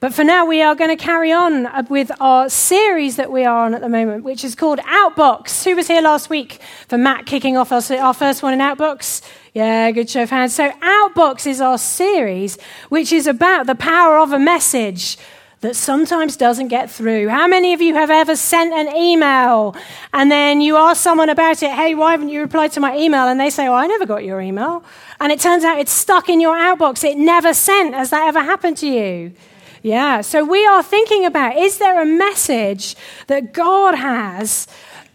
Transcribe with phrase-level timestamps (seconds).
[0.00, 3.44] But for now, we are going to carry on uh, with our series that we
[3.44, 5.64] are on at the moment, which is called Outbox.
[5.64, 9.22] Who was here last week for Matt kicking off our first one in Outbox?
[9.54, 10.54] Yeah, good show of hands.
[10.54, 15.16] So, Outbox is our series, which is about the power of a message
[15.64, 17.26] that sometimes doesn't get through.
[17.30, 19.74] How many of you have ever sent an email
[20.12, 23.26] and then you ask someone about it, hey, why haven't you replied to my email?
[23.28, 24.84] And they say, oh, I never got your email.
[25.20, 27.02] And it turns out it's stuck in your outbox.
[27.02, 27.94] It never sent.
[27.94, 29.32] Has that ever happened to you?
[29.80, 32.94] Yeah, so we are thinking about is there a message
[33.28, 34.66] that God has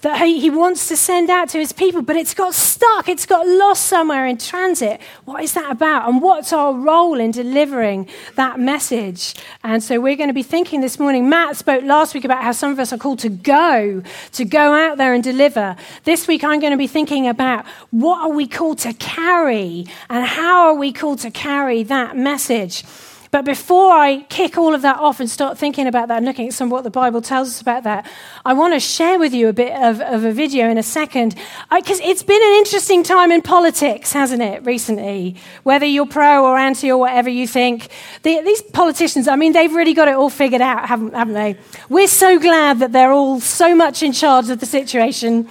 [0.01, 3.45] that he wants to send out to his people, but it's got stuck, it's got
[3.47, 5.01] lost somewhere in transit?
[5.25, 6.07] What is that about?
[6.07, 9.35] And what's our role in delivering that message?
[9.63, 11.29] And so we're going to be thinking this morning.
[11.29, 14.73] Matt spoke last week about how some of us are called to go, to go
[14.73, 15.75] out there and deliver.
[16.05, 20.25] This week I'm going to be thinking about what are we called to carry and
[20.25, 22.83] how are we called to carry that message.
[23.31, 26.47] But before I kick all of that off and start thinking about that and looking
[26.47, 28.09] at some of what the Bible tells us about that,
[28.43, 31.35] I want to share with you a bit of, of a video in a second.
[31.71, 35.35] Because it's been an interesting time in politics, hasn't it, recently?
[35.61, 37.89] Whether you're pro or anti or whatever you think.
[38.23, 41.57] The, these politicians, I mean, they've really got it all figured out, haven't, haven't they?
[41.87, 45.47] We're so glad that they're all so much in charge of the situation.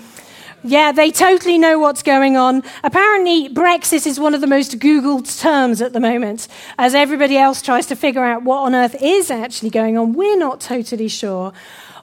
[0.68, 2.62] Yeah, they totally know what's going on.
[2.84, 7.62] Apparently, Brexit is one of the most Googled terms at the moment, as everybody else
[7.62, 10.12] tries to figure out what on earth is actually going on.
[10.12, 11.54] We're not totally sure.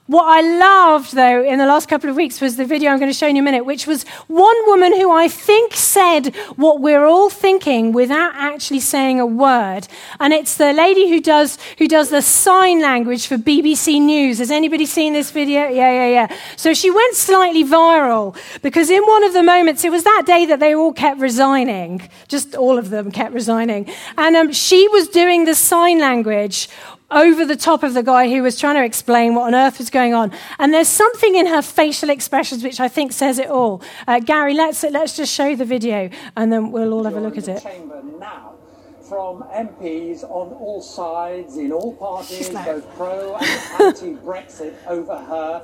[0.06, 3.10] What I loved, though, in the last couple of weeks was the video I'm going
[3.10, 6.80] to show you in a minute, which was one woman who I think said what
[6.80, 9.88] we're all thinking without actually saying a word.
[10.20, 14.38] And it's the lady who does, who does the sign language for BBC News.
[14.38, 15.62] Has anybody seen this video?
[15.62, 16.36] Yeah, yeah, yeah.
[16.54, 20.46] So she went slightly viral because in one of the moments, it was that day
[20.46, 22.08] that they all kept resigning.
[22.28, 23.90] Just all of them kept resigning.
[24.16, 26.68] And um, she was doing the sign language
[27.10, 29.90] over the top of the guy who was trying to explain what on earth was
[29.90, 30.32] going on.
[30.58, 33.82] And there's something in her facial expressions which I think says it all.
[34.06, 37.38] Uh, Gary, let's, let's just show the video and then we'll all have a look
[37.38, 37.62] at it.
[37.62, 38.54] Chamber now
[39.08, 42.66] from MPs on all sides, in all parties, like...
[42.66, 45.62] both pro and anti Brexit, over her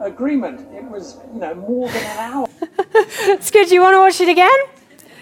[0.00, 0.60] agreement.
[0.74, 2.48] It was, you know, more than an hour.
[2.94, 3.68] it's good.
[3.68, 4.58] Do you want to watch it again?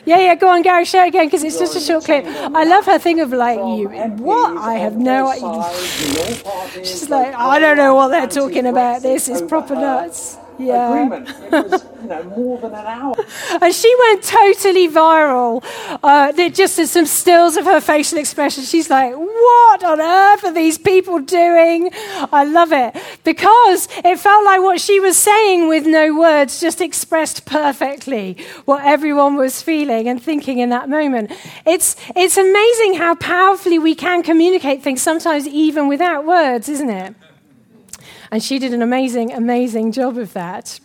[0.04, 2.24] Yeah, yeah, go on, Gary, it again because it's just a short clip.
[2.26, 3.88] I love her thing of like, you,
[4.18, 4.56] what?
[4.56, 6.84] I have no idea.
[6.84, 9.02] She's like, I don't know what they're talking about.
[9.02, 10.88] This is proper nuts yeah.
[10.88, 11.28] agreement.
[11.28, 13.14] It was, you know, more than an hour.
[13.62, 15.64] And she went totally viral.
[16.02, 18.64] Uh, just as some stills of her facial expression.
[18.64, 21.90] She's like, what on earth are these people doing?
[22.32, 22.96] I love it.
[23.24, 28.84] Because it felt like what she was saying with no words just expressed perfectly what
[28.84, 31.32] everyone was feeling and thinking in that moment.
[31.66, 37.14] It's, it's amazing how powerfully we can communicate things, sometimes even without words, isn't it?
[38.30, 40.80] And she did an amazing, amazing job of that.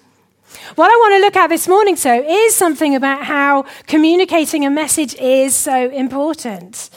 [0.76, 4.70] What I want to look at this morning, so, is something about how communicating a
[4.70, 6.90] message is so important.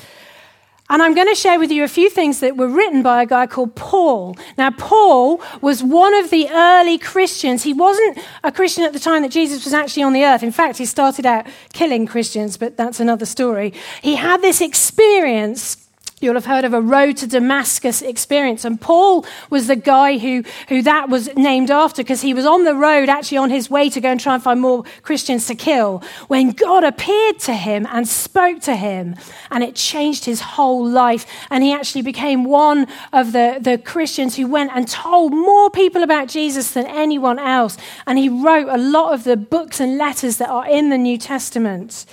[0.90, 3.26] And I'm going to share with you a few things that were written by a
[3.26, 4.38] guy called Paul.
[4.56, 7.62] Now, Paul was one of the early Christians.
[7.62, 10.42] He wasn't a Christian at the time that Jesus was actually on the earth.
[10.42, 13.74] In fact, he started out killing Christians, but that's another story.
[14.00, 15.87] He had this experience
[16.20, 18.64] You'll have heard of a road to Damascus experience.
[18.64, 22.64] And Paul was the guy who, who that was named after because he was on
[22.64, 25.54] the road, actually on his way to go and try and find more Christians to
[25.54, 29.14] kill, when God appeared to him and spoke to him.
[29.50, 31.24] And it changed his whole life.
[31.50, 36.02] And he actually became one of the, the Christians who went and told more people
[36.02, 37.76] about Jesus than anyone else.
[38.06, 41.18] And he wrote a lot of the books and letters that are in the New
[41.18, 42.06] Testament.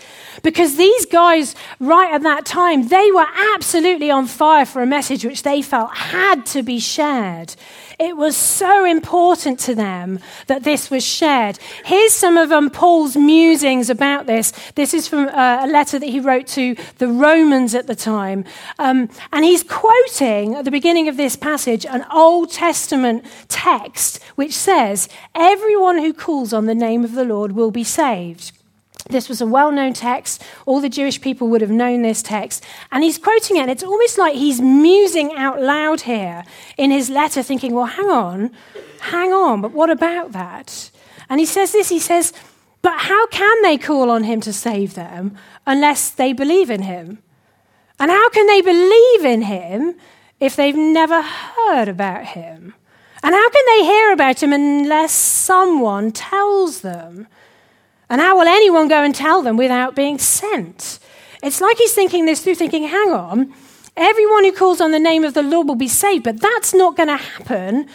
[0.43, 5.25] Because these guys, right at that time, they were absolutely on fire for a message
[5.25, 7.55] which they felt had to be shared.
[7.97, 11.57] It was so important to them that this was shared.
[11.85, 14.51] Here's some of um, Paul's musings about this.
[14.75, 18.43] This is from uh, a letter that he wrote to the Romans at the time.
[18.79, 24.53] Um, and he's quoting at the beginning of this passage an Old Testament text which
[24.53, 28.51] says, Everyone who calls on the name of the Lord will be saved.
[29.09, 30.43] This was a well known text.
[30.65, 32.63] All the Jewish people would have known this text.
[32.91, 36.43] And he's quoting it, and it's almost like he's musing out loud here
[36.77, 38.51] in his letter, thinking, well, hang on,
[39.01, 40.89] hang on, but what about that?
[41.29, 42.33] And he says this he says,
[42.81, 45.35] but how can they call on him to save them
[45.65, 47.19] unless they believe in him?
[47.99, 49.95] And how can they believe in him
[50.39, 52.75] if they've never heard about him?
[53.23, 57.27] And how can they hear about him unless someone tells them?
[58.09, 60.99] And how will anyone go and tell them without being sent?
[61.43, 63.53] It's like he's thinking this through, thinking, hang on,
[63.97, 66.97] Everyone who calls on the name of the Lord will be saved, but that's not
[66.97, 67.87] going to happen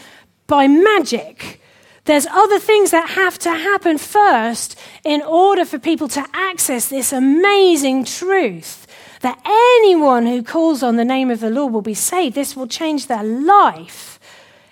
[0.46, 1.60] by magic.
[2.04, 7.12] There's other things that have to happen first in order for people to access this
[7.12, 8.86] amazing truth
[9.20, 12.34] that anyone who calls on the name of the Lord will be saved.
[12.34, 14.18] This will change their life.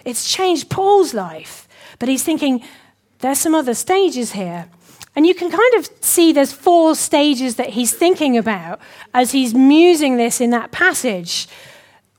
[0.06, 1.68] It's changed Paul's life.
[1.98, 2.64] But he's thinking,
[3.18, 4.70] there's some other stages here.
[5.18, 8.78] And you can kind of see there's four stages that he's thinking about
[9.12, 11.48] as he's musing this in that passage,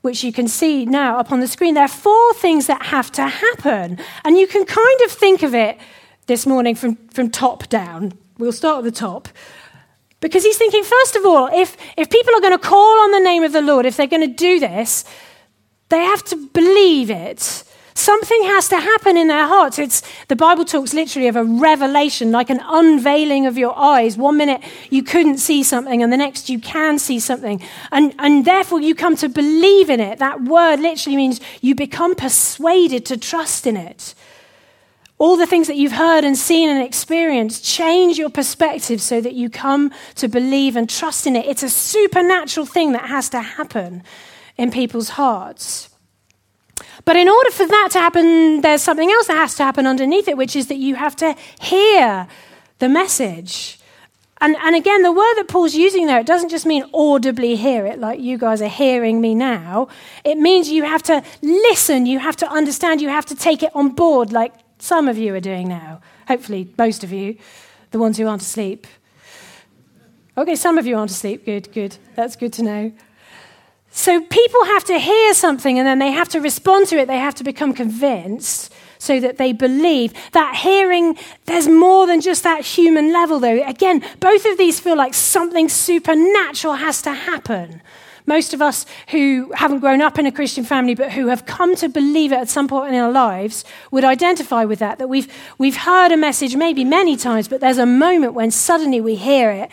[0.02, 1.72] which you can see now up on the screen.
[1.72, 3.98] There are four things that have to happen.
[4.22, 5.78] And you can kind of think of it
[6.26, 8.12] this morning from, from top down.
[8.36, 9.28] We'll start at the top.
[10.20, 13.20] Because he's thinking, first of all, if, if people are going to call on the
[13.20, 15.06] name of the Lord, if they're going to do this,
[15.88, 17.64] they have to believe it.
[18.00, 19.78] Something has to happen in their hearts.
[19.78, 24.16] It's, the Bible talks literally of a revelation, like an unveiling of your eyes.
[24.16, 27.62] One minute you couldn't see something, and the next you can see something.
[27.92, 30.18] And, and therefore you come to believe in it.
[30.18, 34.14] That word literally means you become persuaded to trust in it.
[35.18, 39.34] All the things that you've heard and seen and experienced change your perspective so that
[39.34, 41.44] you come to believe and trust in it.
[41.44, 44.02] It's a supernatural thing that has to happen
[44.56, 45.90] in people's hearts.
[47.04, 50.28] But in order for that to happen, there's something else that has to happen underneath
[50.28, 52.28] it, which is that you have to hear
[52.78, 53.78] the message.
[54.42, 57.84] And, and again, the word that Paul's using there, it doesn't just mean audibly hear
[57.84, 59.88] it, like you guys are hearing me now.
[60.24, 63.70] It means you have to listen, you have to understand, you have to take it
[63.74, 66.00] on board, like some of you are doing now.
[66.26, 67.36] Hopefully, most of you,
[67.90, 68.86] the ones who aren't asleep.
[70.38, 71.44] Okay, some of you aren't asleep.
[71.44, 71.98] Good, good.
[72.14, 72.92] That's good to know.
[73.90, 77.08] So people have to hear something and then they have to respond to it.
[77.08, 80.12] They have to become convinced so that they believe.
[80.32, 81.16] That hearing,
[81.46, 83.66] there's more than just that human level, though.
[83.66, 87.82] Again, both of these feel like something supernatural has to happen.
[88.26, 91.74] Most of us who haven't grown up in a Christian family but who have come
[91.76, 94.98] to believe it at some point in our lives would identify with that.
[94.98, 99.00] That we've, we've heard a message maybe many times, but there's a moment when suddenly
[99.00, 99.70] we hear it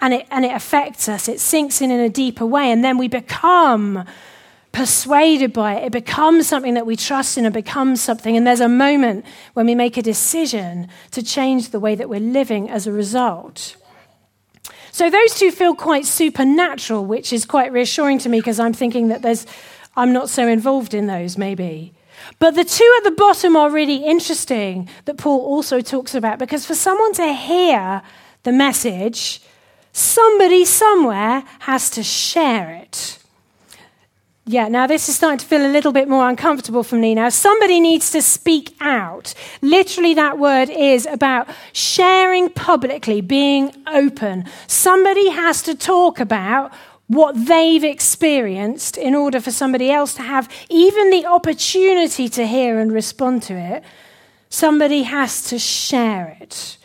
[0.00, 1.28] and it, and it affects us.
[1.28, 4.04] It sinks in in a deeper way, and then we become
[4.72, 5.86] persuaded by it.
[5.86, 8.36] It becomes something that we trust in and becomes something.
[8.36, 9.24] And there's a moment
[9.54, 13.76] when we make a decision to change the way that we're living as a result.
[14.92, 19.08] So those two feel quite supernatural, which is quite reassuring to me because I'm thinking
[19.08, 19.46] that there's,
[19.96, 21.92] I'm not so involved in those, maybe.
[22.38, 26.66] But the two at the bottom are really interesting that Paul also talks about because
[26.66, 28.02] for someone to hear
[28.42, 29.40] the message,
[29.98, 33.18] somebody somewhere has to share it.
[34.50, 37.28] Yeah, now this is starting to feel a little bit more uncomfortable for me now.
[37.28, 39.34] Somebody needs to speak out.
[39.60, 44.46] Literally, that word is about sharing publicly, being open.
[44.66, 46.72] Somebody has to talk about
[47.08, 52.78] what they've experienced in order for somebody else to have even the opportunity to hear
[52.78, 53.84] and respond to it.
[54.48, 56.77] Somebody has to share it.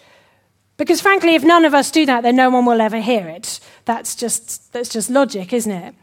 [0.78, 3.60] Because frankly, if none of us do that, then no one will ever hear it.
[3.86, 5.96] That's just, that's just logic, isn't it?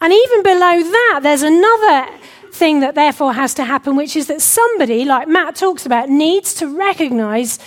[0.00, 2.08] And even below that, there's another
[2.52, 6.54] thing that therefore has to happen, which is that somebody, like Matt talks about, needs
[6.54, 7.58] to recognize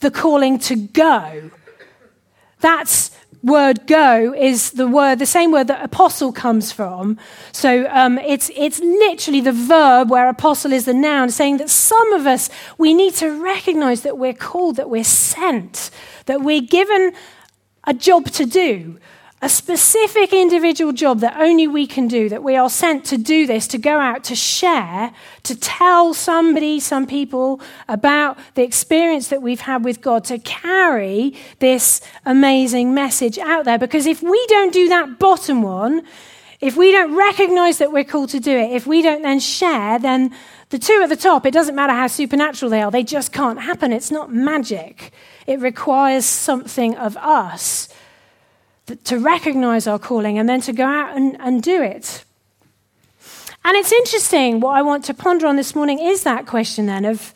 [0.00, 1.50] the calling to go.
[2.60, 3.15] That's
[3.46, 7.16] word go is the word, the same word that apostle comes from.
[7.52, 12.12] So um, it's, it's literally the verb where apostle is the noun, saying that some
[12.12, 15.90] of us, we need to recognize that we're called, that we're sent,
[16.26, 17.12] that we're given
[17.84, 18.98] a job to do
[19.42, 23.46] a specific individual job that only we can do, that we are sent to do
[23.46, 25.12] this, to go out, to share,
[25.42, 31.34] to tell somebody, some people about the experience that we've had with God, to carry
[31.58, 33.78] this amazing message out there.
[33.78, 36.02] Because if we don't do that bottom one,
[36.62, 39.98] if we don't recognize that we're called to do it, if we don't then share,
[39.98, 40.34] then
[40.70, 43.60] the two at the top, it doesn't matter how supernatural they are, they just can't
[43.60, 43.92] happen.
[43.92, 45.12] It's not magic.
[45.46, 47.90] It requires something of us
[49.04, 52.24] to recognize our calling and then to go out and, and do it.
[53.64, 57.04] And it's interesting, what I want to ponder on this morning is that question then
[57.04, 57.34] of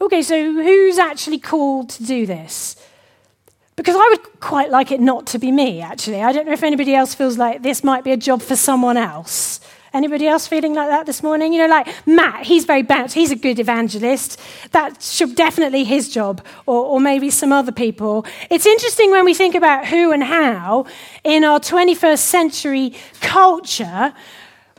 [0.00, 2.76] okay, so who's actually called to do this?
[3.76, 6.22] Because I would quite like it not to be me, actually.
[6.22, 8.96] I don't know if anybody else feels like this might be a job for someone
[8.96, 9.60] else.
[9.92, 11.52] Anybody else feeling like that this morning?
[11.52, 13.14] You know, like Matt, he's very bouncy.
[13.14, 14.38] He's a good evangelist.
[14.72, 18.26] That should definitely his job, or, or maybe some other people.
[18.50, 20.86] It's interesting when we think about who and how
[21.24, 24.12] in our 21st century culture.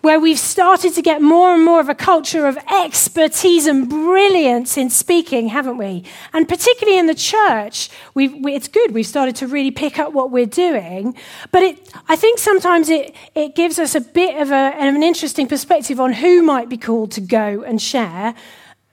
[0.01, 4.77] Where we've started to get more and more of a culture of expertise and brilliance
[4.77, 6.03] in speaking, haven't we?
[6.33, 8.93] And particularly in the church, we, it's good.
[8.93, 11.15] We've started to really pick up what we're doing.
[11.51, 15.03] But it, I think sometimes it, it gives us a bit of, a, of an
[15.03, 18.35] interesting perspective on who might be called to go and share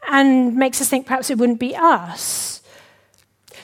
[0.08, 2.62] and makes us think perhaps it wouldn't be us.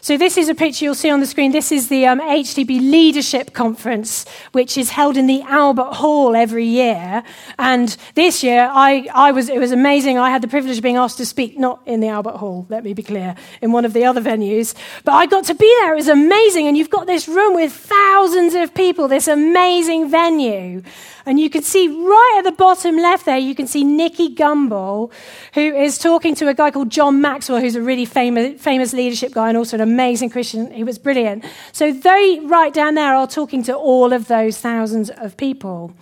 [0.05, 1.53] So, this is a picture you'll see on the screen.
[1.53, 6.65] This is the um, HTB Leadership Conference, which is held in the Albert Hall every
[6.65, 7.23] year.
[7.57, 10.19] And this year, I, I was, it was amazing.
[10.19, 12.83] I had the privilege of being asked to speak, not in the Albert Hall, let
[12.83, 14.75] me be clear, in one of the other venues.
[15.05, 15.93] But I got to be there.
[15.93, 16.67] It was amazing.
[16.67, 20.83] And you've got this room with thousands of people, this amazing venue.
[21.27, 25.13] And you can see right at the bottom left there, you can see Nicky Gumbel,
[25.55, 29.33] who is talking to a guy called John Maxwell, who's a really famous, famous leadership
[29.33, 30.71] guy and also an amazing Christian.
[30.71, 31.45] He was brilliant.
[31.73, 35.93] So they, right down there, are talking to all of those thousands of people.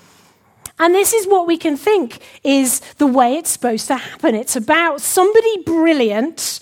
[0.78, 4.34] And this is what we can think is the way it's supposed to happen.
[4.34, 6.60] It's about somebody brilliant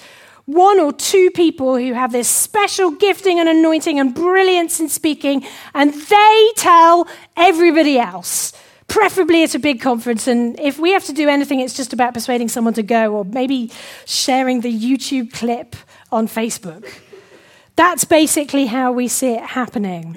[0.48, 5.44] one or two people who have this special gifting and anointing and brilliance in speaking,
[5.74, 7.06] and they tell
[7.36, 8.54] everybody else.
[8.86, 12.14] Preferably at a big conference, and if we have to do anything, it's just about
[12.14, 13.70] persuading someone to go or maybe
[14.06, 15.76] sharing the YouTube clip
[16.10, 16.90] on Facebook.
[17.78, 20.16] That's basically how we see it happening.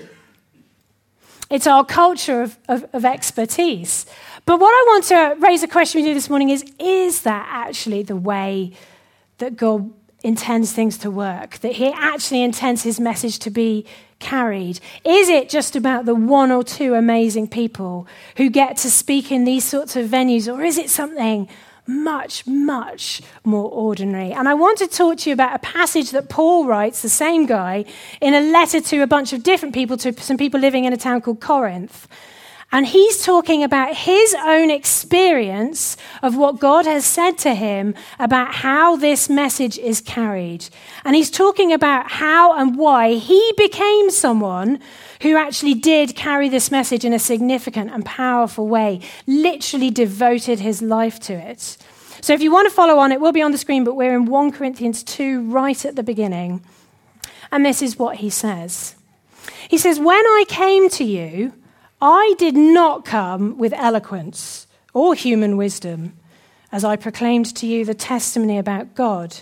[1.48, 4.08] It's our culture of, of, of, expertise.
[4.48, 7.48] But what I want to raise a question with you this morning is is that
[7.52, 8.72] actually the way
[9.38, 13.86] that God intends things to work, that he actually intends his message to be
[14.18, 14.80] carried?
[15.06, 19.44] Is it just about the one or two amazing people who get to speak in
[19.44, 21.48] these sorts of venues, or is it something
[21.92, 24.32] much, much more ordinary?
[24.32, 27.46] And I want to talk to you about a passage that Paul writes, the same
[27.46, 27.86] guy,
[28.20, 30.98] in a letter to a bunch of different people, to some people living in a
[30.98, 32.08] town called Corinth.
[32.74, 38.56] And he's talking about his own experience of what God has said to him about
[38.56, 40.70] how this message is carried.
[41.04, 44.80] And he's talking about how and why he became someone
[45.22, 50.82] who actually did carry this message in a significant and powerful way, literally devoted his
[50.82, 51.78] life to it.
[52.22, 54.16] So if you want to follow on, it will be on the screen, but we're
[54.16, 56.62] in 1 Corinthians 2 right at the beginning.
[57.52, 58.96] And this is what he says.
[59.68, 61.54] He says, When I came to you,
[62.02, 66.18] I did not come with eloquence or human wisdom
[66.72, 69.38] as I proclaimed to you the testimony about God.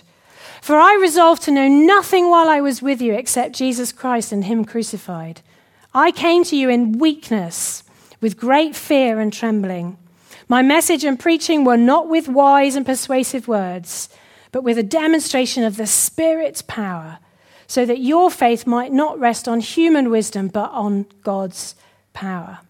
[0.60, 4.44] For I resolved to know nothing while I was with you except Jesus Christ and
[4.44, 5.40] Him crucified.
[5.94, 7.82] I came to you in weakness,
[8.20, 9.98] with great fear and trembling.
[10.46, 14.08] My message and preaching were not with wise and persuasive words,
[14.52, 17.18] but with a demonstration of the Spirit's power,
[17.66, 21.74] so that your faith might not rest on human wisdom, but on God's
[22.12, 22.60] power.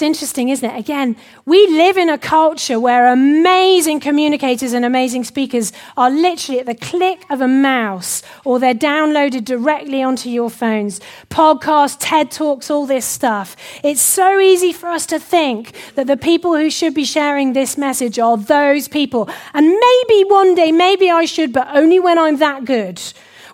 [0.00, 0.78] It's interesting, isn't it?
[0.78, 1.14] Again,
[1.44, 6.74] we live in a culture where amazing communicators and amazing speakers are literally at the
[6.74, 11.02] click of a mouse or they're downloaded directly onto your phones.
[11.28, 13.58] Podcasts, TED Talks, all this stuff.
[13.84, 17.76] It's so easy for us to think that the people who should be sharing this
[17.76, 19.28] message are those people.
[19.52, 23.02] And maybe one day, maybe I should, but only when I'm that good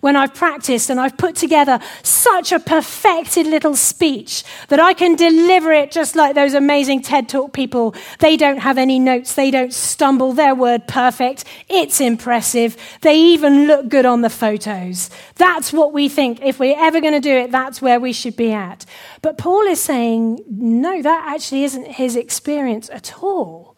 [0.07, 5.17] when I've practiced and I've put together such a perfected little speech that I can
[5.17, 7.93] deliver it just like those amazing TED Talk people.
[8.21, 11.43] They don't have any notes, they don't stumble, their word perfect.
[11.69, 12.77] It's impressive.
[13.01, 15.11] They even look good on the photos.
[15.35, 16.41] That's what we think.
[16.41, 18.87] If we're ever going to do it, that's where we should be at.
[19.23, 23.76] But Paul is saying, no, that actually isn't his experience at all.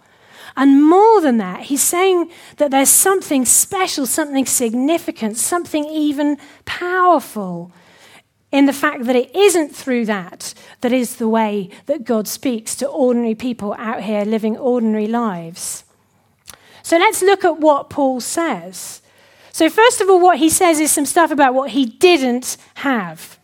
[0.58, 7.70] And more than that, he's saying that there's something special, something significant, something even powerful
[8.50, 12.74] in the fact that it isn't through that that is the way that God speaks
[12.74, 15.84] to ordinary people out here living ordinary lives.
[16.82, 19.00] So let's look at what Paul says.
[19.52, 23.37] So, first of all, what he says is some stuff about what he didn't have.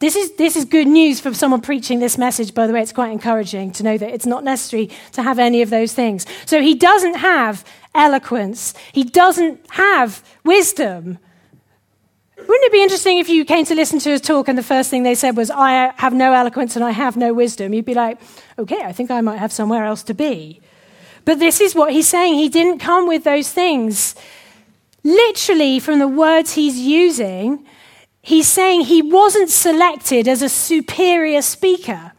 [0.00, 2.82] This is, this is good news for someone preaching this message, by the way.
[2.82, 6.26] It's quite encouraging to know that it's not necessary to have any of those things.
[6.46, 11.18] So he doesn't have eloquence, he doesn't have wisdom.
[12.36, 14.90] Wouldn't it be interesting if you came to listen to his talk and the first
[14.90, 17.72] thing they said was, I have no eloquence and I have no wisdom?
[17.72, 18.20] You'd be like,
[18.58, 20.60] okay, I think I might have somewhere else to be.
[21.24, 22.34] But this is what he's saying.
[22.34, 24.16] He didn't come with those things.
[25.04, 27.64] Literally, from the words he's using,
[28.24, 32.12] he's saying he wasn't selected as a superior speaker.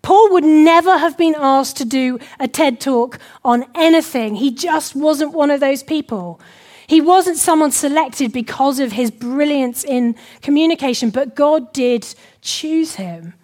[0.00, 4.36] Paul would never have been asked to do a TED talk on anything.
[4.36, 6.40] He just wasn't one of those people.
[6.86, 13.34] He wasn't someone selected because of his brilliance in communication, but God did choose him.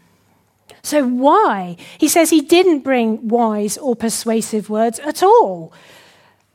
[0.83, 1.77] So, why?
[1.99, 5.73] He says he didn't bring wise or persuasive words at all.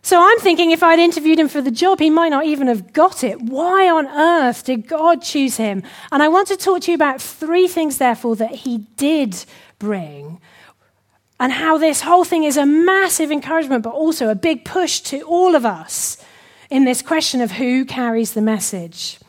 [0.02, 2.94] So, I'm thinking if I'd interviewed him for the job, he might not even have
[2.94, 3.42] got it.
[3.42, 5.84] Why on earth did God choose him?
[6.12, 9.44] And I want to talk to you about three things, therefore, that he did
[9.78, 10.40] bring.
[11.40, 15.22] And how this whole thing is a massive encouragement, but also a big push to
[15.22, 16.18] all of us
[16.70, 19.20] in this question of who carries the message.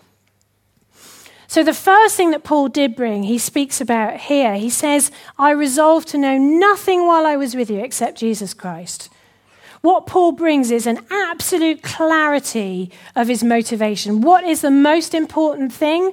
[1.46, 4.54] So, the first thing that Paul did bring, he speaks about here.
[4.54, 9.08] He says, I resolved to know nothing while I was with you except Jesus Christ.
[9.82, 14.20] What Paul brings is an absolute clarity of his motivation.
[14.20, 16.12] What is the most important thing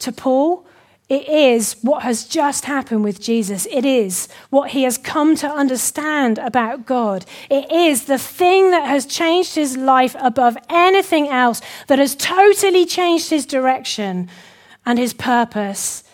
[0.00, 0.64] to Paul?
[1.08, 3.66] It is what has just happened with Jesus.
[3.70, 7.24] It is what he has come to understand about God.
[7.50, 12.84] It is the thing that has changed his life above anything else, that has totally
[12.84, 14.28] changed his direction
[14.84, 16.04] and his purpose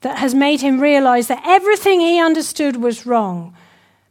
[0.00, 3.54] that has made him realize that everything he understood was wrong.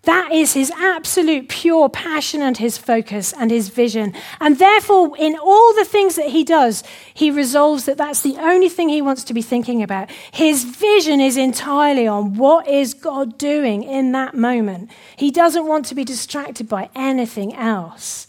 [0.03, 4.13] That is his absolute pure passion and his focus and his vision.
[4.39, 8.69] And therefore, in all the things that he does, he resolves that that's the only
[8.69, 10.09] thing he wants to be thinking about.
[10.31, 14.89] His vision is entirely on what is God doing in that moment.
[15.17, 18.27] He doesn't want to be distracted by anything else.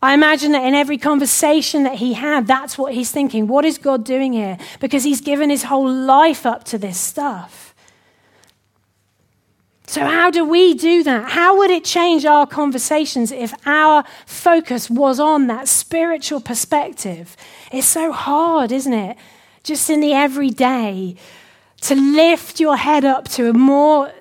[0.00, 3.48] I imagine that in every conversation that he had, that's what he's thinking.
[3.48, 4.56] What is God doing here?
[4.80, 7.65] Because he's given his whole life up to this stuff.
[9.88, 11.30] So, how do we do that?
[11.30, 17.36] How would it change our conversations if our focus was on that spiritual perspective?
[17.70, 19.16] It's so hard, isn't it?
[19.62, 21.16] Just in the everyday,
[21.82, 24.12] to lift your head up to a more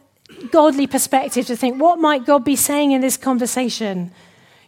[0.52, 4.12] godly perspective, to think, what might God be saying in this conversation?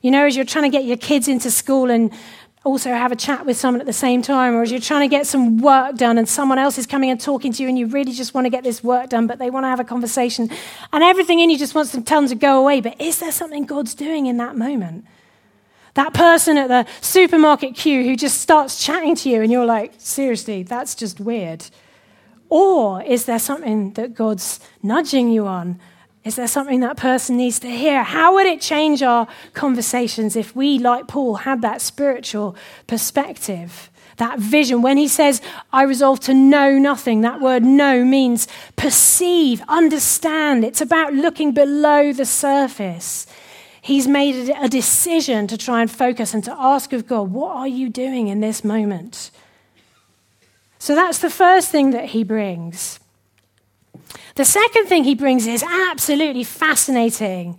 [0.02, 2.12] You know, as you're trying to get your kids into school and
[2.64, 5.16] also have a chat with someone at the same time, or as you're trying to
[5.16, 7.88] get some work done and someone else is coming and talking to you and you
[7.88, 10.50] really just want to get this work done, but they want to have a conversation,
[10.92, 12.82] and everything in you just wants to tell them to go away.
[12.82, 15.06] But is there something God's doing in that moment?
[15.94, 19.94] That person at the supermarket queue who just starts chatting to you and you're like,
[19.98, 21.66] seriously, that's just weird.
[22.50, 25.80] Or is there something that God's nudging you on
[26.28, 28.04] is there something that person needs to hear?
[28.04, 33.90] How would it change our conversations if we, like Paul, had that spiritual perspective?
[34.18, 34.82] That vision.
[34.82, 40.66] When he says, I resolve to know nothing, that word know means perceive, understand.
[40.66, 43.26] It's about looking below the surface.
[43.82, 47.68] He's made a decision to try and focus and to ask of God, What are
[47.70, 49.32] you doing in this moment?
[50.78, 53.00] So that's the first thing that he brings.
[54.36, 57.58] The second thing he brings is absolutely fascinating.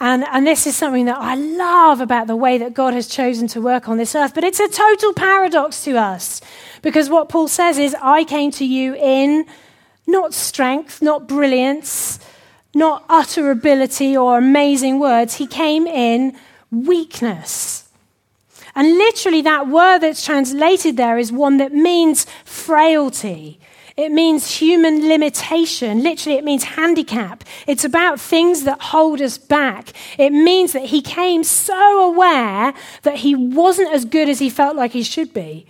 [0.00, 3.48] And, and this is something that I love about the way that God has chosen
[3.48, 4.34] to work on this earth.
[4.34, 6.40] But it's a total paradox to us
[6.82, 9.46] because what Paul says is, I came to you in
[10.06, 12.20] not strength, not brilliance,
[12.74, 15.34] not utter ability or amazing words.
[15.34, 16.36] He came in
[16.70, 17.88] weakness.
[18.74, 23.58] And literally, that word that's translated there is one that means frailty.
[23.98, 26.04] It means human limitation.
[26.04, 27.42] Literally, it means handicap.
[27.66, 29.92] It's about things that hold us back.
[30.16, 34.76] It means that he came so aware that he wasn't as good as he felt
[34.76, 35.66] like he should be.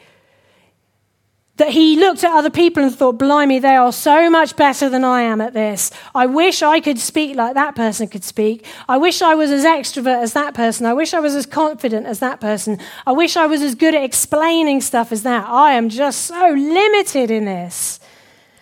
[1.56, 5.04] That he looked at other people and thought, blimey, they are so much better than
[5.04, 5.90] I am at this.
[6.14, 8.66] I wish I could speak like that person could speak.
[8.90, 10.84] I wish I was as extrovert as that person.
[10.84, 12.78] I wish I was as confident as that person.
[13.06, 15.48] I wish I was as good at explaining stuff as that.
[15.48, 17.98] I am just so limited in this.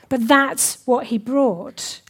[0.09, 2.01] But that's what he brought.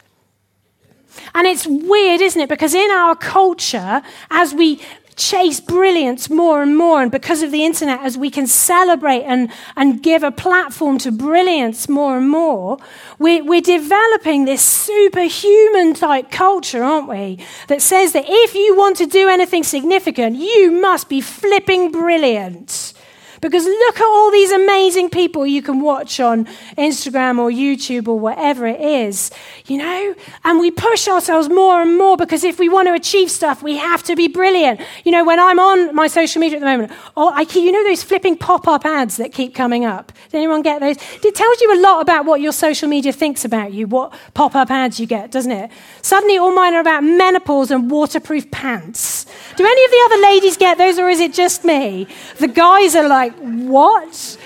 [1.34, 2.48] And it's weird, isn't it?
[2.48, 4.80] Because in our culture, as we
[5.16, 9.50] chase brilliance more and more, and because of the internet, as we can celebrate and,
[9.74, 12.76] and give a platform to brilliance more and more,
[13.18, 17.38] we're, we're developing this superhuman type culture, aren't we?
[17.68, 22.92] That says that if you want to do anything significant, you must be flipping brilliant.
[23.40, 26.46] Because look at all these amazing people you can watch on
[26.76, 29.30] Instagram or YouTube or whatever it is,
[29.66, 30.14] you know?
[30.44, 33.76] And we push ourselves more and more because if we want to achieve stuff, we
[33.76, 34.80] have to be brilliant.
[35.04, 37.72] You know, when I'm on my social media at the moment, oh, I keep, you
[37.72, 40.12] know those flipping pop up ads that keep coming up?
[40.24, 40.96] Does anyone get those?
[41.24, 44.54] It tells you a lot about what your social media thinks about you, what pop
[44.54, 45.70] up ads you get, doesn't it?
[46.02, 49.24] Suddenly, all mine are about menopause and waterproof pants.
[49.56, 52.06] Do any of the other ladies get those, or is it just me?
[52.38, 54.38] The guys are like, what?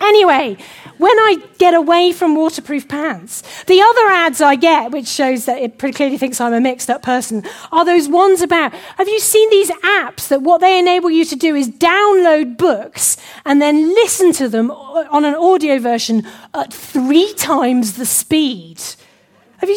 [0.00, 0.56] Anyway,
[0.98, 5.58] when I get away from waterproof pants, the other ads I get, which shows that
[5.58, 9.18] it pretty clearly thinks I'm a mixed up person, are those ones about have you
[9.18, 13.94] seen these apps that what they enable you to do is download books and then
[13.94, 18.80] listen to them on an audio version at three times the speed?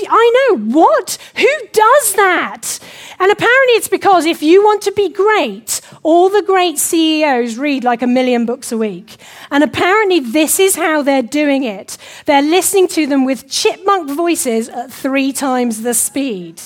[0.09, 0.57] I know.
[0.57, 1.17] What?
[1.35, 2.79] Who does that?
[3.19, 7.83] And apparently it's because if you want to be great, all the great CEOs read
[7.83, 9.17] like a million books a week.
[9.49, 11.97] And apparently this is how they're doing it.
[12.25, 16.61] They're listening to them with chipmunk voices at three times the speed.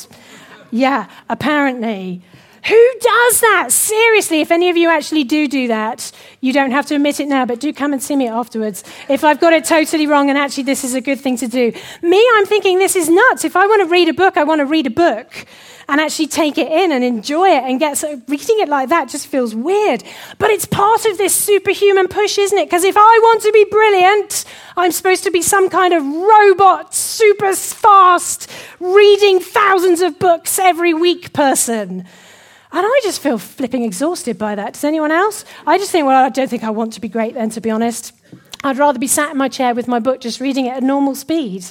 [0.72, 2.22] Yeah, apparently.
[2.68, 3.68] Who does that?
[3.72, 7.28] Seriously, if any of you actually do do that, you don't have to admit it
[7.28, 8.84] now, but do come and see me afterwards.
[9.10, 11.72] If I've got it totally wrong and actually this is a good thing to do.
[12.04, 13.46] Me, I'm thinking this is nuts.
[13.46, 15.48] If I want to read a book, I want to read a book
[15.90, 19.10] and actually take it in and enjoy it and get so reading it like that
[19.10, 20.04] just feels weird.
[20.38, 22.66] But it's part of this superhuman push, isn't it?
[22.66, 24.46] Because if I want to be brilliant,
[24.78, 30.94] I'm supposed to be some kind of robot, super fast, reading thousands of books every
[30.94, 32.06] week person.
[32.74, 34.74] And I just feel flipping exhausted by that.
[34.74, 35.44] Does anyone else?
[35.68, 37.70] I just think, well, I don't think I want to be great then, to be
[37.70, 38.14] honest.
[38.64, 41.16] I'd rather be sat in my chair with my book just reading it at normal
[41.16, 41.66] speed.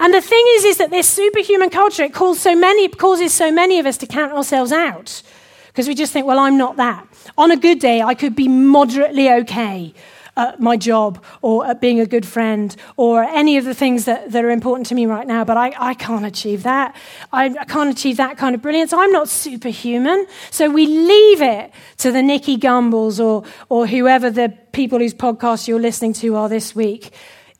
[0.00, 3.50] And the thing is, is that this superhuman culture, it calls so many, causes so
[3.50, 5.22] many of us to count ourselves out.
[5.68, 7.06] Because we just think, well, I'm not that.
[7.38, 9.94] On a good day, I could be moderately okay
[10.38, 14.30] at my job or at being a good friend or any of the things that,
[14.30, 16.96] that are important to me right now, but I, I can't achieve that.
[17.32, 18.92] I, I can't achieve that kind of brilliance.
[18.92, 20.26] I'm not superhuman.
[20.50, 25.66] So we leave it to the Nicky Gumbels or, or whoever the people whose podcast
[25.66, 27.12] you're listening to are this week.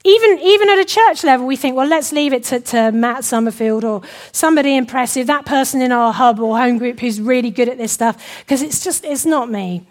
[0.05, 3.25] Even, even at a church level, we think, well, let's leave it to, to Matt
[3.25, 7.69] Summerfield or somebody impressive, that person in our hub or home group who's really good
[7.69, 9.85] at this stuff, because it's just, it's not me.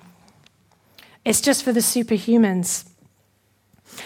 [1.27, 2.87] It's just for the superhumans.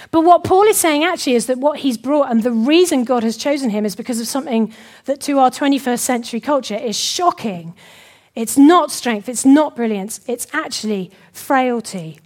[0.09, 3.21] But what Paul is saying actually is that what he's brought and the reason God
[3.21, 4.73] has chosen him is because of something
[5.05, 7.75] that to our 21st century culture is shocking.
[8.33, 12.19] It's not strength, it's not brilliance, it's actually frailty.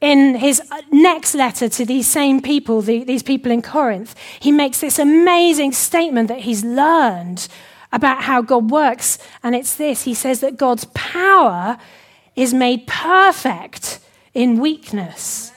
[0.00, 4.50] In his uh, next letter to these same people, the, these people in Corinth, he
[4.50, 7.46] makes this amazing statement that he's learned
[7.92, 9.18] about how God works.
[9.44, 11.78] And it's this he says that God's power
[12.36, 14.00] is made perfect
[14.34, 15.52] in weakness.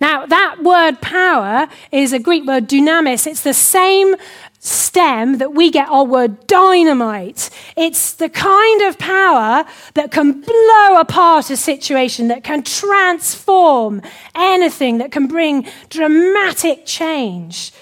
[0.00, 3.26] Now, that word power is a Greek word dunamis.
[3.26, 4.16] It's the same
[4.58, 7.50] stem that we get our word dynamite.
[7.76, 14.00] It's the kind of power that can blow apart a situation, that can transform
[14.34, 17.72] anything, that can bring dramatic change.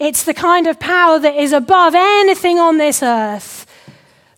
[0.00, 3.63] It's the kind of power that is above anything on this earth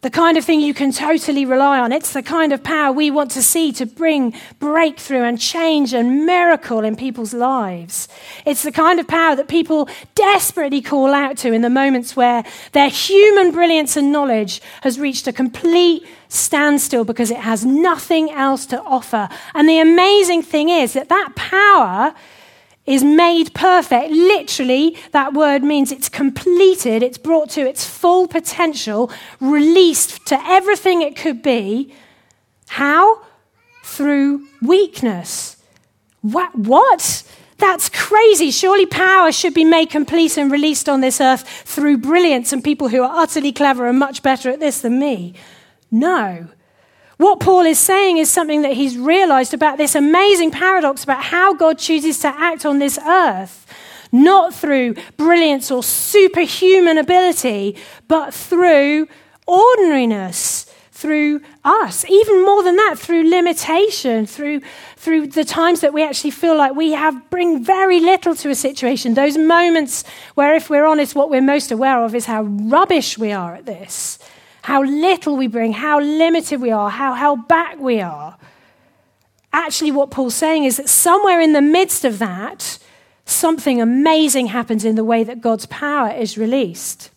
[0.03, 1.93] the kind of thing you can totally rely on.
[1.93, 6.27] It's the kind of power we want to see to bring breakthrough and change and
[6.27, 8.09] miracle in people's lives.
[8.45, 12.45] It's the kind of power that people desperately call out to in the moments where
[12.73, 18.67] their human brilliance and knowledge has reached a complete standstill because it has nothing else
[18.67, 19.29] to offer.
[19.55, 22.15] And the amazing thing is that that power
[22.87, 24.13] is made perfect.
[24.13, 31.03] Literally, that word means it's completed, it's brought to its full potential, released to everything
[31.03, 31.93] it could be.
[32.69, 33.23] How?
[33.85, 35.57] Through weakness.
[36.23, 36.57] What?
[36.57, 37.23] what?
[37.59, 38.51] That's crazy.
[38.51, 42.89] Surely power should be made complete and released on this earth through brilliance and people
[42.89, 45.35] who are utterly clever and much better at this than me.
[45.91, 46.49] No.
[47.17, 51.55] What Paul is saying is something that he's realized about this amazing paradox about how
[51.55, 53.67] God chooses to act on this earth.
[54.13, 57.77] Not through brilliance or superhuman ability,
[58.07, 59.09] but through
[59.47, 62.05] ordinariness, through us.
[62.09, 64.61] Even more than that, through limitation, through,
[64.97, 68.55] through the times that we actually feel like we have bring very little to a
[68.55, 69.15] situation.
[69.15, 73.33] Those moments where, if we're honest, what we're most aware of is how rubbish we
[73.33, 74.19] are at this
[74.67, 78.37] how little we bring, how limited we are, how held back we are.
[79.53, 82.77] Actually, what Paul's saying is that somewhere in the midst of that,
[83.25, 87.11] something amazing happens in the way that God's power is released.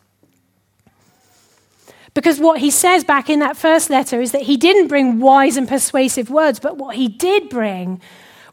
[2.14, 5.58] Because what he says back in that first letter is that he didn't bring wise
[5.58, 8.00] and persuasive words, but what he did bring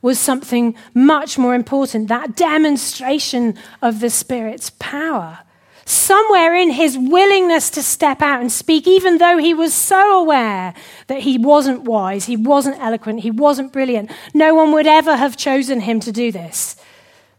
[0.01, 5.41] was something much more important that demonstration of the Spirit's power
[5.87, 10.75] somewhere in his willingness to step out and speak, even though he was so aware
[11.07, 15.37] that he wasn't wise, he wasn't eloquent, he wasn't brilliant, no one would ever have
[15.37, 16.77] chosen him to do this.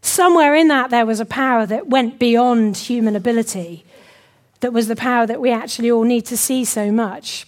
[0.00, 3.84] Somewhere in that, there was a power that went beyond human ability,
[4.60, 7.46] that was the power that we actually all need to see so much.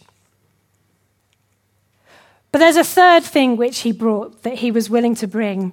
[2.53, 5.73] But there's a third thing which he brought that he was willing to bring.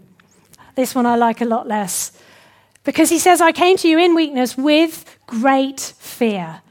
[0.76, 2.12] This one I like a lot less.
[2.88, 6.62] Because he says, I came to you in weakness with great fear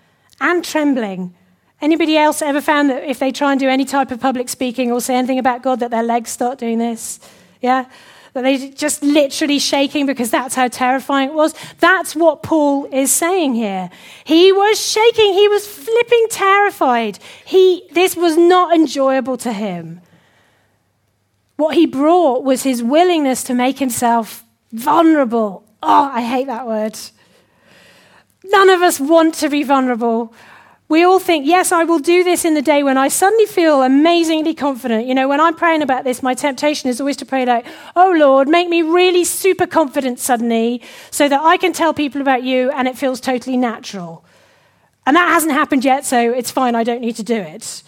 [0.41, 1.35] and trembling.
[1.83, 4.91] Anybody else ever found that if they try and do any type of public speaking
[4.91, 7.21] or say anything about God, that their legs start doing this?
[7.61, 7.85] Yeah?
[8.33, 11.55] that they just literally shaking because that's how terrifying it was.
[11.81, 13.91] That's what Paul is saying here.
[14.25, 15.35] He was shaking.
[15.35, 17.19] He was flipping terrified.
[17.45, 20.01] He, this was not enjoyable to him.
[21.57, 25.66] What he brought was his willingness to make himself vulnerable.
[25.89, 26.99] Oh, I hate that word.
[28.43, 30.35] None of us want to be vulnerable.
[30.89, 33.83] We all think, yes, I will do this in the day when I suddenly feel
[33.83, 35.07] amazingly confident.
[35.07, 38.13] You know, when I'm praying about this, my temptation is always to pray like, oh
[38.19, 42.73] Lord, make me really super confident suddenly so that I can tell people about you
[42.73, 44.25] and it feels totally natural.
[45.07, 47.85] And that hasn't happened yet, so it's fine, I don't need to do it.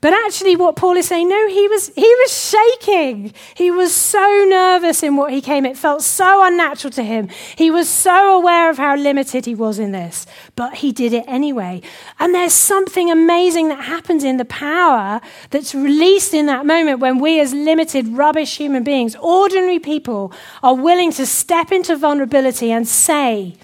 [0.00, 3.32] But actually, what Paul is saying, no, he was, he was shaking.
[3.54, 5.66] He was so nervous in what he came.
[5.66, 7.28] It felt so unnatural to him.
[7.56, 11.24] He was so aware of how limited he was in this, but he did it
[11.26, 11.82] anyway.
[12.20, 17.18] And there's something amazing that happens in the power that's released in that moment when
[17.18, 20.32] we, as limited, rubbish human beings, ordinary people,
[20.62, 23.56] are willing to step into vulnerability and say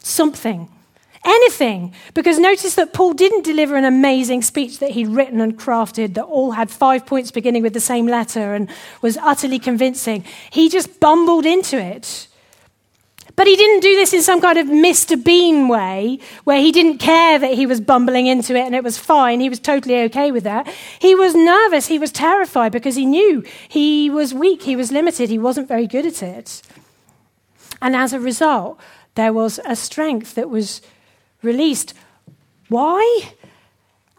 [0.00, 0.68] something
[1.24, 1.94] Anything.
[2.14, 6.24] Because notice that Paul didn't deliver an amazing speech that he'd written and crafted that
[6.24, 8.70] all had five points beginning with the same letter and
[9.02, 10.24] was utterly convincing.
[10.50, 12.26] He just bumbled into it.
[13.36, 15.22] But he didn't do this in some kind of Mr.
[15.22, 18.98] Bean way where he didn't care that he was bumbling into it and it was
[18.98, 19.40] fine.
[19.40, 20.66] He was totally okay with that.
[20.98, 21.86] He was nervous.
[21.86, 24.62] He was terrified because he knew he was weak.
[24.62, 25.30] He was limited.
[25.30, 26.62] He wasn't very good at it.
[27.80, 28.78] And as a result,
[29.14, 30.82] there was a strength that was
[31.42, 31.94] released.
[32.68, 33.32] Why?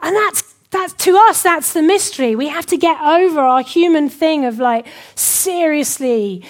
[0.01, 2.36] And that's that's to us that's the mystery.
[2.36, 6.43] We have to get over our human thing of like seriously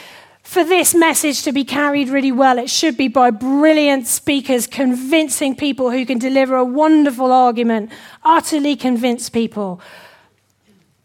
[0.52, 5.56] for this message to be carried really well, it should be by brilliant speakers convincing
[5.56, 7.90] people who can deliver a wonderful argument,
[8.26, 9.80] utterly convince people.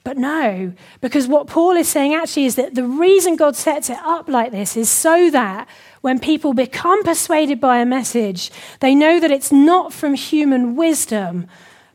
[0.07, 3.99] But no, because what Paul is saying actually is that the reason God sets it
[4.05, 5.69] up like this is so that
[6.01, 11.49] when people become persuaded by a message, they know that it's not from human wisdom,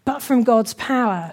[0.04, 1.32] but from God's power.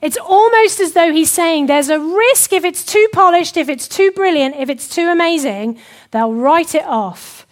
[0.00, 3.86] It's almost as though he's saying there's a risk if it's too polished, if it's
[3.86, 5.78] too brilliant, if it's too amazing,
[6.10, 7.45] they'll write it off.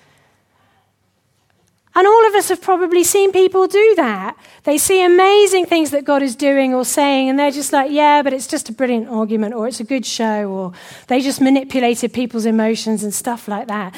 [1.96, 4.36] And all of us have probably seen people do that.
[4.64, 8.22] They see amazing things that God is doing or saying, and they're just like, yeah,
[8.22, 10.72] but it's just a brilliant argument, or it's a good show, or
[11.06, 13.94] they just manipulated people's emotions and stuff like that.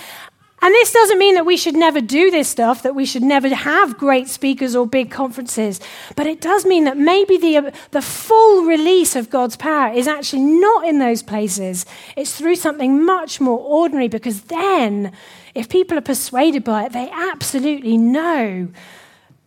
[0.63, 3.55] And this doesn't mean that we should never do this stuff, that we should never
[3.55, 5.81] have great speakers or big conferences,
[6.17, 10.09] but it does mean that maybe the, uh, the full release of God's power is
[10.09, 11.85] actually not in those places.
[12.17, 15.13] It's through something much more ordinary because then
[15.55, 18.69] if people are persuaded by it, they absolutely know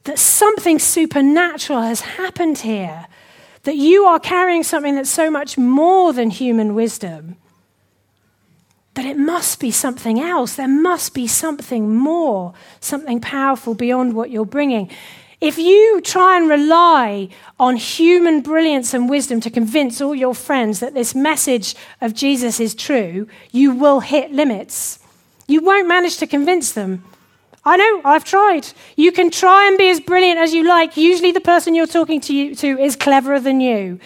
[0.03, 3.07] that something supernatural has happened here,
[3.63, 7.35] that you are carrying something that's so much more than human wisdom.
[8.95, 10.55] That it must be something else.
[10.55, 14.89] There must be something more, something powerful beyond what you're bringing.
[15.41, 20.81] If you try and rely on human brilliance and wisdom to convince all your friends
[20.81, 24.99] that this message of Jesus is true, you will hit limits.
[25.47, 27.05] You won't manage to convince them.
[27.63, 28.67] I know, I've tried.
[28.97, 30.97] You can try and be as brilliant as you like.
[30.97, 33.99] Usually, the person you're talking to, you, to is cleverer than you.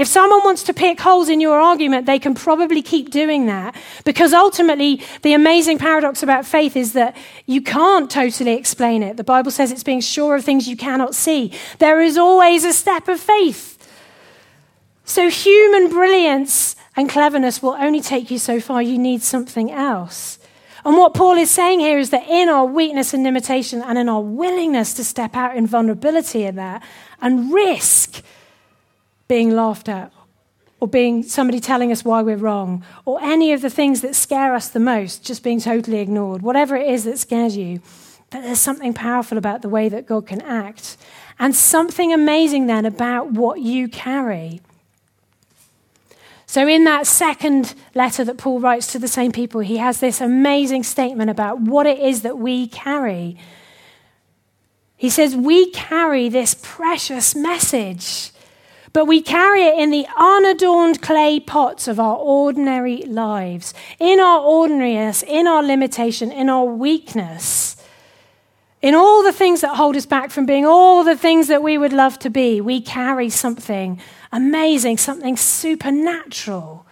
[0.00, 3.76] If someone wants to pick holes in your argument, they can probably keep doing that
[4.06, 9.18] because ultimately, the amazing paradox about faith is that you can't totally explain it.
[9.18, 11.52] The Bible says it's being sure of things you cannot see.
[11.80, 13.76] There is always a step of faith.
[15.04, 18.80] So, human brilliance and cleverness will only take you so far.
[18.80, 20.38] You need something else.
[20.82, 24.08] And what Paul is saying here is that in our weakness and limitation and in
[24.08, 26.82] our willingness to step out in vulnerability in that
[27.20, 28.22] and risk
[29.30, 30.12] being laughed at
[30.80, 34.56] or being somebody telling us why we're wrong or any of the things that scare
[34.56, 37.80] us the most just being totally ignored, whatever it is that scares you,
[38.30, 40.96] that there's something powerful about the way that God can act
[41.38, 44.60] and something amazing then about what you carry.
[46.46, 50.20] So, in that second letter that Paul writes to the same people, he has this
[50.20, 53.36] amazing statement about what it is that we carry.
[54.96, 58.32] He says, We carry this precious message,
[58.92, 64.40] but we carry it in the unadorned clay pots of our ordinary lives, in our
[64.40, 67.76] ordinariness, in our limitation, in our weakness.
[68.82, 71.76] In all the things that hold us back from being all the things that we
[71.76, 74.00] would love to be, we carry something
[74.32, 76.86] amazing, something supernatural.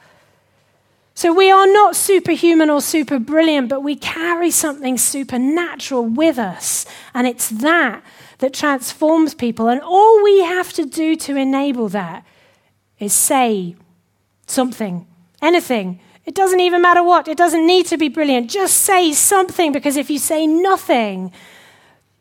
[1.15, 6.87] So we are not superhuman or super brilliant, but we carry something supernatural with us.
[7.13, 8.05] And it's that
[8.39, 9.69] that transforms people.
[9.69, 12.25] And all we have to do to enable that
[12.99, 13.77] is say
[14.47, 15.07] something,
[15.43, 17.27] anything, It doesn't even matter what.
[17.27, 18.51] It doesn't need to be brilliant.
[18.51, 21.33] Just say something because if you say nothing,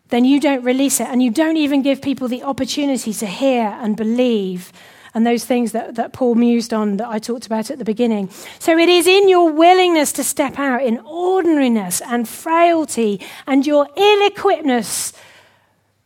[0.07, 3.77] then you don't release it and you don't even give people the opportunity to hear
[3.81, 4.71] and believe
[5.13, 8.29] and those things that, that Paul mused on that I talked about at the beginning.
[8.59, 13.89] So it is in your willingness to step out in ordinariness and frailty and your
[13.95, 14.21] ill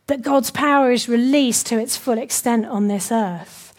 [0.06, 3.74] that God's power is released to its full extent on this earth.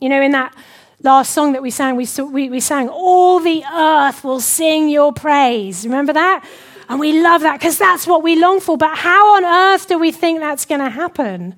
[0.00, 0.54] You know, in that
[1.02, 5.12] last song that we sang, we, we, we sang, All the earth will sing your
[5.12, 5.84] praise.
[5.84, 6.44] Remember that?
[6.88, 8.76] And we love that because that's what we long for.
[8.76, 11.54] But how on earth do we think that's going to happen?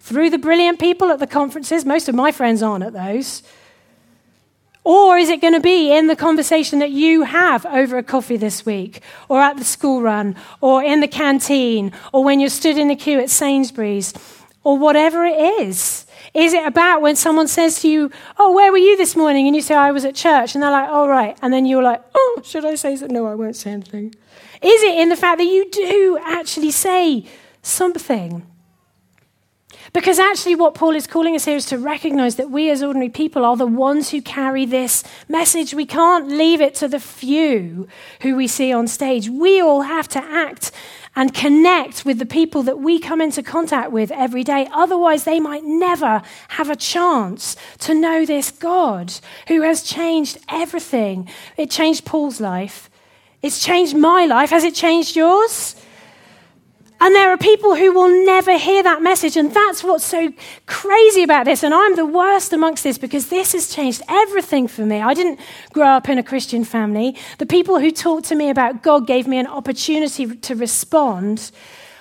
[0.00, 1.84] Through the brilliant people at the conferences?
[1.84, 3.42] Most of my friends aren't at those.
[4.84, 8.36] Or is it going to be in the conversation that you have over a coffee
[8.36, 12.76] this week, or at the school run, or in the canteen, or when you're stood
[12.76, 14.12] in the queue at Sainsbury's,
[14.64, 16.06] or whatever it is?
[16.34, 19.46] Is it about when someone says to you, Oh, where were you this morning?
[19.46, 20.54] And you say, I was at church.
[20.54, 21.36] And they're like, Oh, right.
[21.42, 23.14] And then you're like, Oh, should I say something?
[23.14, 24.14] No, I won't say anything.
[24.62, 27.26] Is it in the fact that you do actually say
[27.62, 28.46] something?
[29.92, 33.10] Because actually, what Paul is calling us here is to recognize that we as ordinary
[33.10, 35.74] people are the ones who carry this message.
[35.74, 37.86] We can't leave it to the few
[38.22, 39.28] who we see on stage.
[39.28, 40.72] We all have to act
[41.14, 44.66] and connect with the people that we come into contact with every day.
[44.72, 49.12] Otherwise, they might never have a chance to know this God
[49.48, 51.28] who has changed everything.
[51.58, 52.88] It changed Paul's life,
[53.42, 54.48] it's changed my life.
[54.50, 55.76] Has it changed yours?
[57.04, 59.36] And there are people who will never hear that message.
[59.36, 60.32] And that's what's so
[60.66, 61.64] crazy about this.
[61.64, 65.00] And I'm the worst amongst this because this has changed everything for me.
[65.00, 65.40] I didn't
[65.72, 67.16] grow up in a Christian family.
[67.38, 71.50] The people who talked to me about God gave me an opportunity to respond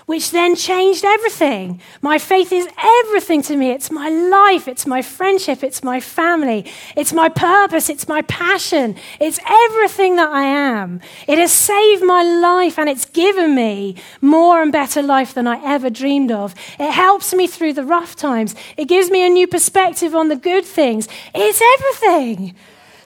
[0.05, 1.81] which then changed everything.
[2.01, 3.71] My faith is everything to me.
[3.71, 8.95] It's my life, it's my friendship, it's my family, it's my purpose, it's my passion,
[9.19, 11.01] it's everything that I am.
[11.27, 15.63] It has saved my life and it's given me more and better life than I
[15.63, 16.55] ever dreamed of.
[16.79, 20.35] It helps me through the rough times, it gives me a new perspective on the
[20.35, 21.07] good things.
[21.33, 22.55] It's everything.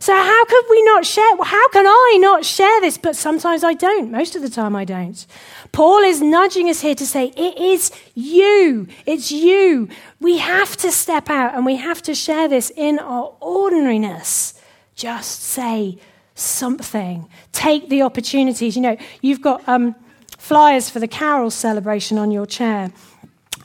[0.05, 1.35] So, how could we not share?
[1.41, 2.95] How can I not share this?
[2.95, 4.11] But sometimes I don't.
[4.11, 5.25] Most of the time, I don't.
[5.71, 8.85] Paul is nudging us here to say, it is you.
[9.07, 9.89] It's you.
[10.19, 14.53] We have to step out and we have to share this in our ordinariness.
[14.93, 15.97] Just say
[16.35, 17.27] something.
[17.51, 18.75] Take the opportunities.
[18.75, 19.95] You know, you've got um,
[20.37, 22.91] flyers for the Carol celebration on your chair.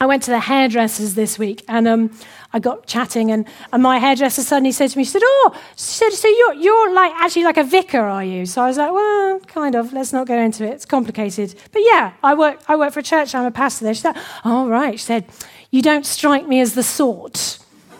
[0.01, 2.19] I went to the hairdressers this week and um,
[2.53, 5.85] I got chatting, and, and my hairdresser suddenly said to me, she said, Oh, she
[5.85, 8.45] said, so you're, you're like actually like a vicar, are you?
[8.45, 9.93] So I was like, Well, kind of.
[9.93, 10.71] Let's not go into it.
[10.71, 11.55] It's complicated.
[11.71, 13.35] But yeah, I work, I work for a church.
[13.35, 13.95] I'm a pastor there.
[13.95, 14.99] She said, Oh, right.
[14.99, 15.27] She said,
[15.71, 17.59] You don't strike me as the sort,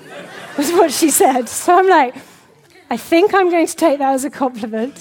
[0.59, 1.49] was what she said.
[1.49, 2.17] So I'm like,
[2.91, 4.99] I think I'm going to take that as a compliment.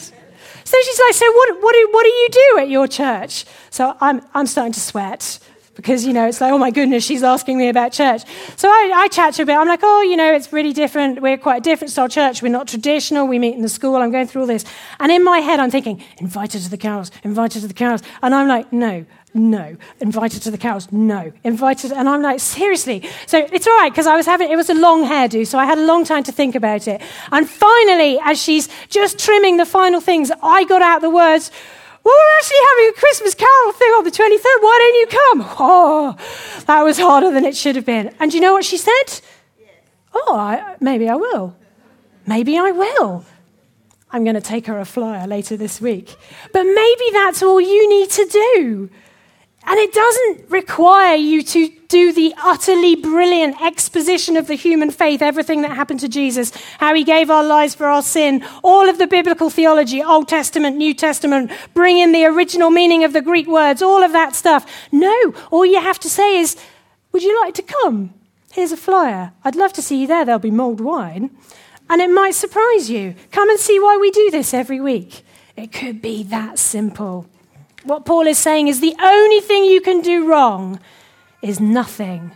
[0.63, 3.45] So she's like, So what, what, do, what do you do at your church?
[3.71, 5.39] So I'm, I'm starting to sweat
[5.81, 8.23] because, you know, it's like, oh my goodness, she's asking me about church.
[8.57, 9.55] So I, I chat to her a bit.
[9.55, 11.21] I'm like, oh, you know, it's really different.
[11.21, 12.41] We're quite a different style church.
[12.41, 13.27] We're not traditional.
[13.27, 13.95] We meet in the school.
[13.95, 14.65] I'm going through all this.
[14.99, 18.01] And in my head, I'm thinking, invited to the cows, invited to the cows.
[18.21, 19.77] And I'm like, no, no.
[19.99, 21.31] Invited to the cows, no.
[21.43, 23.07] Invited, and I'm like, seriously.
[23.27, 25.65] So it's all right because I was having, it was a long hairdo, so I
[25.65, 27.01] had a long time to think about it.
[27.31, 31.51] And finally, as she's just trimming the final things, I got out the words,
[32.03, 34.61] well, we're actually having a Christmas carol thing on the 23rd.
[34.61, 35.55] Why don't you come?
[35.59, 38.13] Oh, that was harder than it should have been.
[38.19, 39.21] And do you know what she said?
[40.13, 41.55] Oh, I, maybe I will.
[42.25, 43.25] Maybe I will.
[44.11, 46.15] I'm going to take her a flyer later this week.
[46.51, 48.89] But maybe that's all you need to do.
[49.65, 55.23] And it doesn't require you to do the utterly brilliant exposition of the human faith,
[55.23, 58.99] everything that happened to Jesus, how he gave our lives for our sin, all of
[58.99, 63.47] the biblical theology, Old Testament, New Testament, bring in the original meaning of the Greek
[63.47, 64.65] words, all of that stuff.
[64.91, 66.55] No, all you have to say is,
[67.11, 68.13] Would you like to come?
[68.51, 69.33] Here's a flyer.
[69.43, 70.25] I'd love to see you there.
[70.25, 71.31] There'll be mulled wine.
[71.89, 73.15] And it might surprise you.
[73.31, 75.23] Come and see why we do this every week.
[75.55, 77.25] It could be that simple.
[77.83, 80.79] What Paul is saying is the only thing you can do wrong
[81.41, 82.31] is nothing.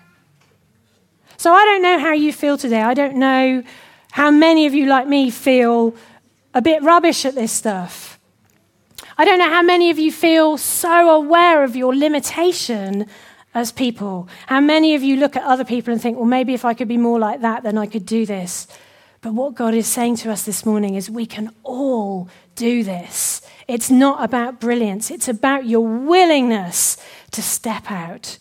[1.38, 2.82] So I don't know how you feel today.
[2.82, 3.64] I don't know
[4.12, 5.96] how many of you, like me, feel
[6.54, 8.20] a bit rubbish at this stuff.
[9.18, 13.08] I don't know how many of you feel so aware of your limitation
[13.54, 14.28] as people.
[14.48, 16.88] How many of you look at other people and think, well, maybe if I could
[16.88, 18.68] be more like that, then I could do this.
[19.22, 23.42] But what God is saying to us this morning is we can all do this.
[23.68, 26.98] It's not about brilliance, it's about your willingness
[27.32, 28.38] to step out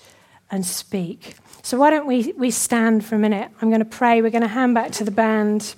[0.53, 1.35] and speak.
[1.63, 3.51] So, why don't we, we stand for a minute?
[3.61, 4.23] I'm going to pray.
[4.23, 5.75] We're going to hand back to the band.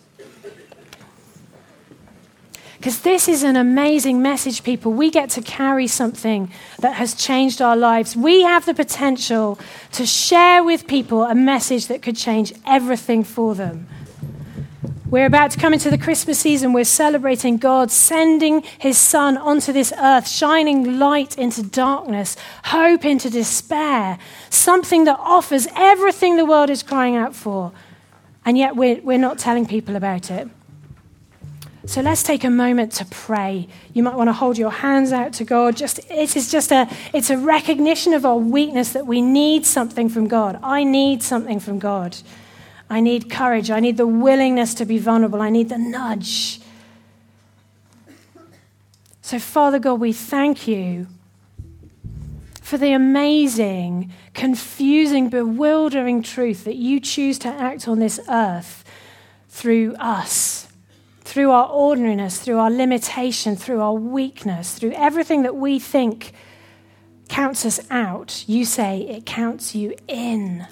[2.76, 4.92] Because this is an amazing message, people.
[4.92, 6.50] We get to carry something
[6.80, 8.14] that has changed our lives.
[8.14, 9.58] We have the potential
[9.92, 13.88] to share with people a message that could change everything for them.
[15.14, 16.72] We're about to come into the Christmas season.
[16.72, 23.30] We're celebrating God sending his Son onto this earth, shining light into darkness, hope into
[23.30, 24.18] despair,
[24.50, 27.70] something that offers everything the world is crying out for.
[28.44, 30.48] And yet we're, we're not telling people about it.
[31.86, 33.68] So let's take a moment to pray.
[33.92, 35.76] You might want to hold your hands out to God.
[35.76, 40.08] Just it is just a it's a recognition of our weakness that we need something
[40.08, 40.58] from God.
[40.60, 42.16] I need something from God.
[42.88, 43.70] I need courage.
[43.70, 45.40] I need the willingness to be vulnerable.
[45.40, 46.60] I need the nudge.
[49.22, 51.06] So Father God, we thank you
[52.60, 58.84] for the amazing, confusing, bewildering truth that you choose to act on this earth
[59.48, 60.68] through us
[61.24, 66.32] through our ordinariness, through our limitation, through our weakness, through everything that we think
[67.28, 70.66] counts us out, you say it counts you in.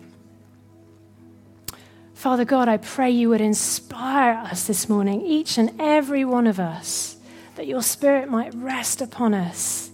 [2.22, 6.60] Father God, I pray you would inspire us this morning, each and every one of
[6.60, 7.16] us,
[7.56, 9.90] that your Spirit might rest upon us.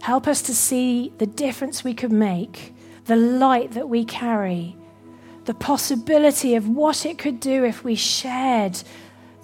[0.00, 4.74] Help us to see the difference we could make, the light that we carry,
[5.44, 8.82] the possibility of what it could do if we shared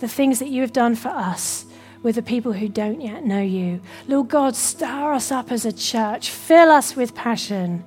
[0.01, 1.67] the things that you have done for us
[2.03, 3.81] with the people who don't yet know you.
[4.09, 7.85] Lord God, stir us up as a church, fill us with passion.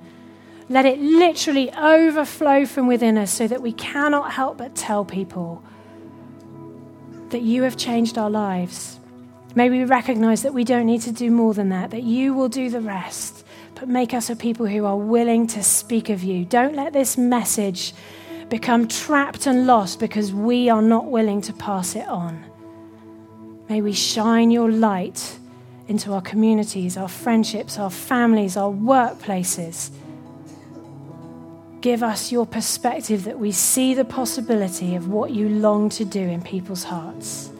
[0.72, 5.62] Let it literally overflow from within us so that we cannot help but tell people
[7.28, 8.98] that you have changed our lives.
[9.54, 12.48] May we recognize that we don't need to do more than that, that you will
[12.48, 13.44] do the rest.
[13.74, 16.46] But make us a people who are willing to speak of you.
[16.46, 17.92] Don't let this message
[18.48, 22.42] become trapped and lost because we are not willing to pass it on.
[23.68, 25.38] May we shine your light
[25.86, 29.90] into our communities, our friendships, our families, our workplaces.
[31.82, 36.20] Give us your perspective that we see the possibility of what you long to do
[36.20, 37.51] in people's hearts.